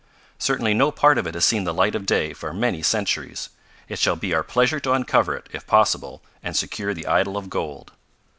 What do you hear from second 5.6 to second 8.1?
possible, and secure the idol of gold."